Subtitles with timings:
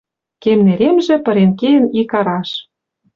[0.43, 2.49] Кем неремжӹ пырен кеен ик араш.